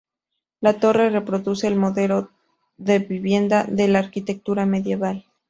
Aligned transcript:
La 0.61 0.79
torre 0.79 1.11
reproduce 1.11 1.67
el 1.67 1.75
modelo 1.75 2.31
de 2.77 2.97
vivienda 2.97 3.65
de 3.65 3.87
la 3.87 3.99
arquitectura 3.99 4.65
medieval. 4.65 5.25